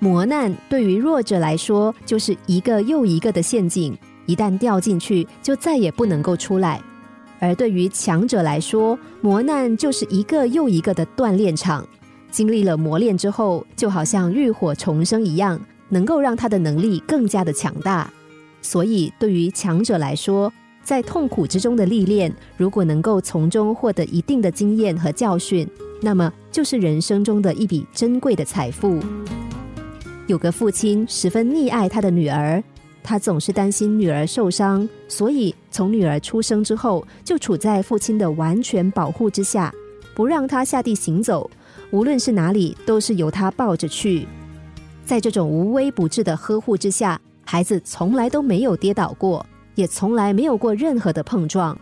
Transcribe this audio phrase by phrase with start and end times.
[0.00, 6.80] 磨难对于弱者来说，就是一个又一个的陷阱，一旦掉进去，就再也不能够出来；
[7.40, 11.86] 而对于强者来说，磨难就是一个又一个的锻炼场。
[12.30, 15.58] 经历了磨练之后，就好像浴火重生一样，
[15.88, 18.10] 能够让他的能力更加的强大。
[18.60, 20.52] 所以，对于强者来说，
[20.82, 25.66] 在痛苦之中的历练，如果能够从中获得一定的经验和教训，
[26.02, 28.98] 那么就是人生中的一笔珍贵的财富。
[30.28, 32.62] 有个父亲十分溺爱他的女儿，
[33.02, 39.72] 他总是担心女儿受伤，所以从女儿出生之后就处在父亲的完全保护之下，
[40.14, 41.50] 不让她下地行走，
[41.90, 44.28] 无论是哪里都是由他抱着去。
[45.02, 49.44] 在这种无微不至的呵护之下，孩子从来都没有跌倒过，
[49.76, 51.74] 也从来没有过任何的碰撞。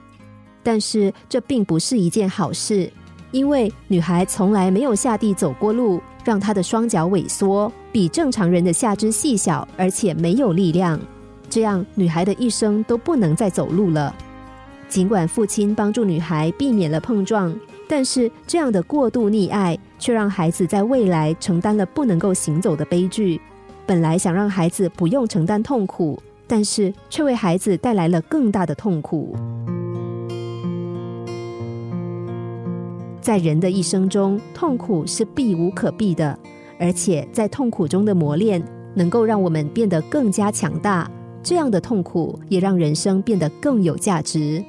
[0.63, 2.89] 但是这并不是一件好事，
[3.37, 6.01] 因为女孩从来没有下地走过路。
[6.25, 10.99] 让她的双脚萎缩，比正常人的下肢细小，而且没有力量。
[11.49, 14.13] 这样，女孩的一生都不能再走路了。
[14.89, 17.55] 尽管父亲帮助女孩避免了碰撞，
[17.87, 23.41] 但是这样的过度溺爱，却让孩子在未来承担了不能够行走的悲剧。
[23.87, 29.37] 本来想让孩子不用承担痛苦，但是却为孩子带来了更大的痛苦。
[33.27, 36.39] 在人的一生中，痛苦是避无可避的，
[36.79, 38.63] 而且在痛苦中的磨练，
[38.95, 41.11] 能够让我们变得更加强大。
[41.43, 44.65] 这样的痛苦也让人生变得更有价值。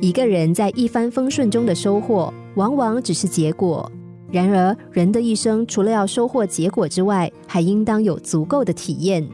[0.00, 3.88] 一个人在一帆风顺中的收获，往往只是结果。
[4.32, 9.24] 然而，人的一生除了要收获结果之外，还应当有足够的体验。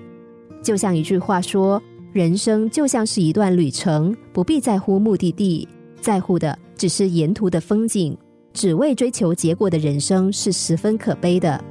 [0.63, 1.83] 就像一句话说
[2.13, 5.67] ：“人生就像是一段旅程，不必在乎目的地，
[6.03, 8.17] 在乎的。”只是沿途的风景，
[8.55, 11.63] 只为追求结果的人生是十分可悲的。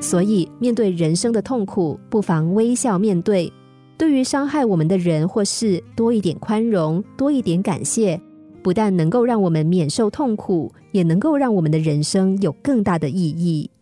[0.00, 3.52] 所以，面对人生的痛苦，不妨微笑面对。
[3.98, 8.20] 对于伤害我们的人或事，多一点宽容，多一点感谢，
[8.62, 13.72] 不但能够让我们免受痛苦，也能够让我们的人生有更大的意义。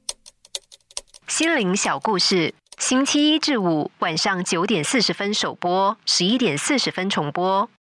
[1.28, 7.69] 心灵小故事，星期一至五晚上九点四十分首播，十一点四十分重播。